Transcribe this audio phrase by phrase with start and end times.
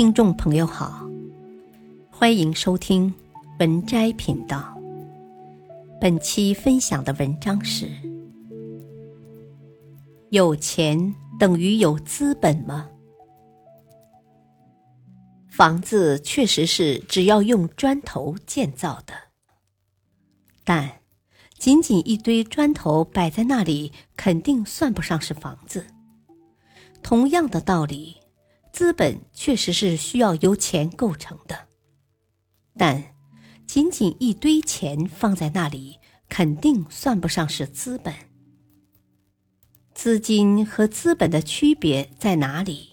[0.00, 1.06] 听众朋友好，
[2.10, 3.12] 欢迎收听
[3.58, 4.74] 文摘频道。
[6.00, 7.86] 本期分享的文章是：
[10.30, 12.88] 有钱等于有资本吗？
[15.50, 19.12] 房子确实是只要用砖头建造的，
[20.64, 20.90] 但
[21.58, 25.84] 仅仅一堆砖头摆在那里，肯定算不上是房子。
[27.02, 28.16] 同样的道理。
[28.72, 31.68] 资本确实是需要由钱构成的，
[32.76, 33.14] 但
[33.66, 35.98] 仅仅一堆钱放在那里，
[36.28, 38.14] 肯定算不上是资本。
[39.94, 42.90] 资金和资本的区别在哪里？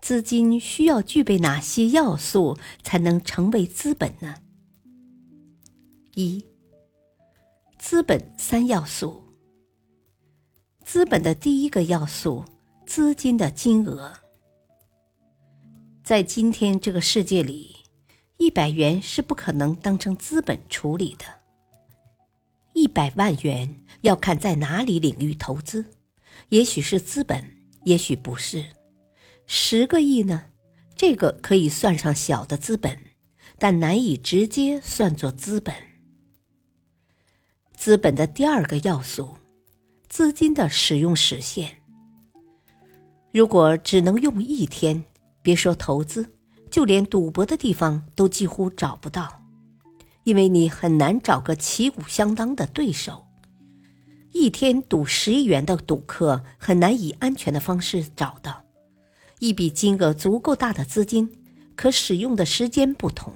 [0.00, 4.36] 资金需要具备哪些要素才能成为资本呢？
[6.14, 6.44] 一、
[7.78, 9.24] 资本三要素。
[10.84, 12.44] 资本的第一个要素，
[12.86, 14.12] 资金的金额。
[16.06, 17.78] 在今天这个世界里，
[18.36, 21.24] 一百元是不可能当成资本处理的。
[22.74, 25.84] 一百万元要看在哪里领域投资，
[26.50, 27.44] 也许是资本，
[27.82, 28.64] 也许不是。
[29.48, 30.44] 十个亿呢？
[30.94, 32.96] 这个可以算上小的资本，
[33.58, 35.74] 但难以直接算作资本。
[37.76, 39.36] 资本的第二个要素，
[40.08, 41.78] 资金的使用时限。
[43.32, 45.04] 如果只能用一天。
[45.46, 46.28] 别说投资，
[46.72, 49.40] 就连赌博的地方都几乎找不到，
[50.24, 53.24] 因为你很难找个旗鼓相当的对手。
[54.32, 58.64] 一天赌十亿元的赌客很难以安全的方式找到。
[59.38, 61.30] 一笔金额足够大的资金，
[61.76, 63.32] 可使用的时间不同，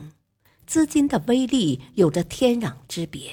[0.67, 3.31] 资金的威力有着天壤之别。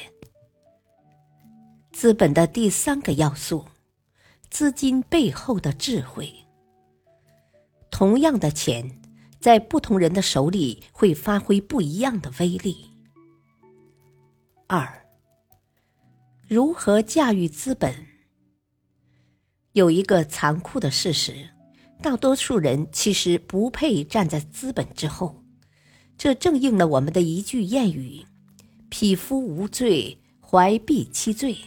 [1.91, 3.65] 资本的第三个要素，
[4.51, 6.31] 资金背后的智慧。
[7.97, 9.01] 同样的钱，
[9.39, 12.85] 在不同人的手里会发挥不一样的威力。
[14.67, 14.87] 二，
[16.47, 17.91] 如何驾驭资本？
[19.71, 21.49] 有一个残酷的事实：
[21.99, 25.43] 大多数人其实不配站在资本之后。
[26.19, 28.23] 这正应了我们的一句谚语
[28.89, 31.57] ：“匹夫无罪，怀璧其罪。”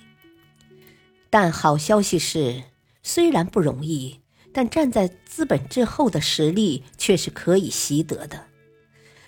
[1.29, 2.63] 但好消息是，
[3.03, 4.20] 虽然不容易。
[4.53, 8.47] 但站在资本之后的实力却是可以习得的。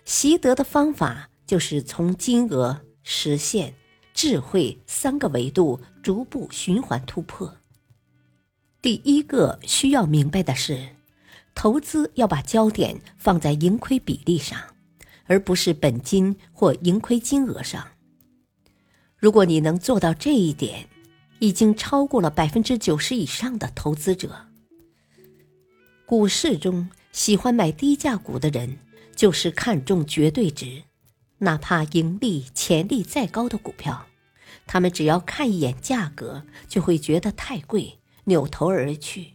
[0.04, 3.74] 习得的方法就是从金额、实现、
[4.12, 7.56] 智慧三个维度逐步循环突破。
[8.80, 10.96] 第一个需要明白的是，
[11.54, 14.58] 投资要把焦点放在盈亏比例上，
[15.26, 17.86] 而不是本金或盈亏金额上。
[19.16, 20.88] 如果你能做到这一点，
[21.38, 24.48] 已经超过了百分之九十以上的投资者。
[26.12, 28.76] 股市中喜欢买低价股的人，
[29.16, 30.82] 就是看重绝对值，
[31.38, 34.08] 哪怕盈利潜力再高的股票，
[34.66, 39.32] 他们只要看一眼价格，就会觉得太贵，扭头而去。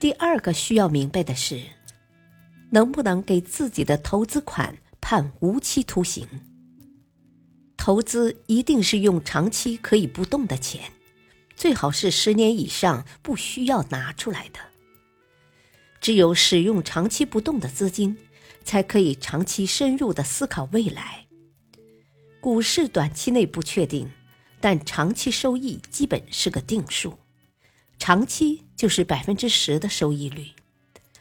[0.00, 1.62] 第二个需要明白的是，
[2.72, 6.26] 能不能给自己的投资款判无期徒刑？
[7.76, 10.90] 投资一定是用长期可以不动的钱，
[11.54, 14.71] 最好是十年以上不需要拿出来的。
[16.02, 18.18] 只有使用长期不动的资金，
[18.64, 21.26] 才可以长期深入的思考未来。
[22.40, 24.10] 股市短期内不确定，
[24.60, 27.16] 但长期收益基本是个定数，
[28.00, 30.48] 长期就是百分之十的收益率。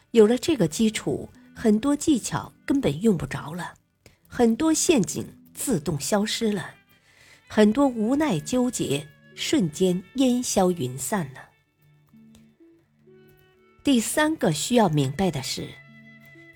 [0.10, 3.76] 有了这个基础，很多技巧根本用不着了，
[4.26, 6.74] 很多陷阱自动消失了，
[7.48, 11.51] 很多无奈纠结瞬间烟消云散了。
[13.84, 15.68] 第三个需要明白的是，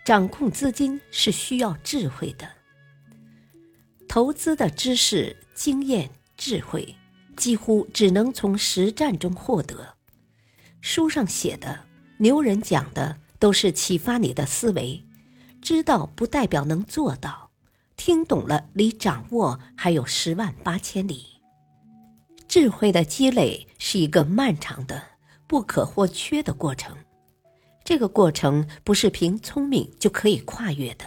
[0.05, 2.47] 掌控资金是需要智慧的。
[4.07, 6.95] 投资的知识、经验、智慧，
[7.35, 9.95] 几乎只能从实战中获得。
[10.81, 11.85] 书上写的、
[12.19, 15.03] 牛人讲的，都是启发你的思维。
[15.63, 17.49] 知道不代表能做到，
[17.97, 21.25] 听懂了离掌握还有十万八千里。
[22.47, 25.01] 智慧的积累是一个漫长的、
[25.47, 26.95] 不可或缺的过程。
[27.85, 31.05] 这个过程不是凭聪明就可以跨越的，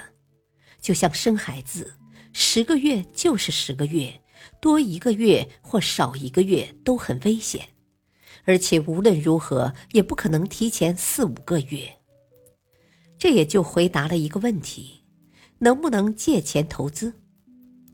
[0.81, 1.95] 就像生孩子，
[2.33, 4.23] 十个月就是十个月，
[4.61, 7.71] 多一个月或少一个月都很危险，
[8.45, 11.97] 而且无论如何也不可能提前四五个月。
[13.19, 15.03] 这也就回答了一个问题：
[15.59, 17.13] 能不能借钱投资？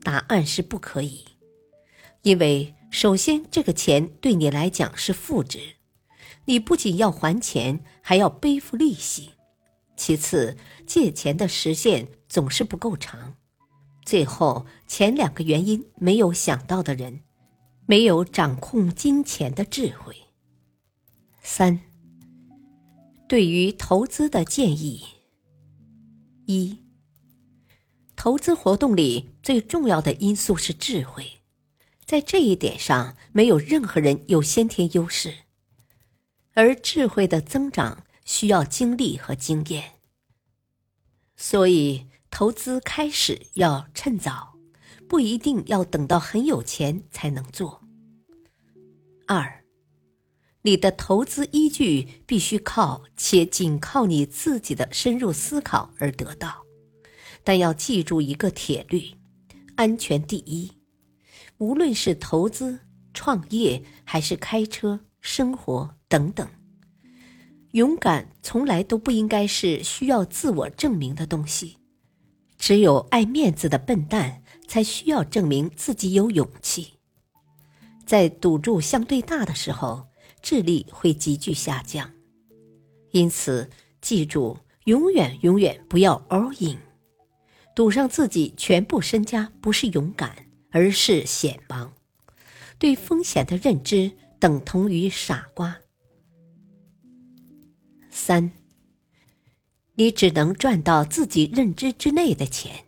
[0.03, 1.25] 答案是不可以，
[2.21, 5.59] 因为首先这个钱对你来讲是负值。
[6.45, 9.31] 你不仅要还钱，还要背负利息。
[9.97, 13.35] 其次，借钱的时限总是不够长。
[14.03, 17.21] 最后，前两个原因没有想到的人，
[17.85, 20.15] 没有掌控金钱的智慧。
[21.41, 21.79] 三，
[23.27, 25.01] 对于投资的建议：
[26.45, 26.77] 一，
[28.15, 31.25] 投资活动里最重要的因素是智慧，
[32.05, 35.33] 在这一点上，没有任何人有先天优势，
[36.55, 39.91] 而智慧的增长需要经历和经验，
[41.35, 42.07] 所以。
[42.31, 44.57] 投资开始要趁早，
[45.07, 47.81] 不一定要等到很有钱才能做。
[49.25, 49.63] 二，
[50.63, 56.65] 你的投资依据必须靠且仅靠你自己的深入思考而得到，
[57.41, 59.13] 但要记住一个铁律：
[59.77, 60.69] 安全第一。
[61.59, 62.81] 无论是投资、
[63.13, 66.47] 创业，还是开车、生活等等，
[67.71, 71.75] 勇敢从来都不应该是需要自我证明的东西。
[72.57, 76.93] 只有爱面子的笨蛋才需要证明自己有勇气。
[78.05, 80.07] 在赌注相对大的时候，
[80.41, 82.09] 智力会急剧下降。
[83.11, 83.69] 因此，
[83.99, 86.77] 记住，永远永远不要 all in，
[87.75, 91.89] 赌上自己全部身家不是勇敢，而是险盲。
[92.79, 95.75] 对风险的认知等同于傻瓜。
[98.15, 98.49] 三。
[99.95, 102.85] 你只能赚到自己认知之内的钱，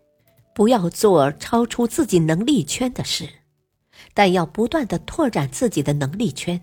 [0.56, 3.28] 不要做超出自己能力圈的事，
[4.14, 6.62] 但要不断的拓展自己的能力圈。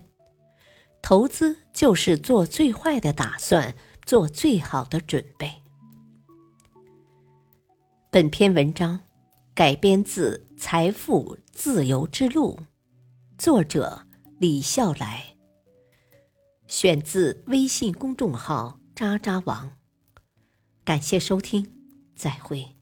[1.03, 5.51] 投资就是做最坏的打算，做最好的准备。
[8.09, 8.99] 本篇文章
[9.53, 12.57] 改编自《财富自由之路》，
[13.37, 14.07] 作者
[14.39, 15.34] 李笑来，
[16.67, 19.77] 选自微信公众号“渣渣王”。
[20.83, 21.71] 感谢收听，
[22.15, 22.75] 再会。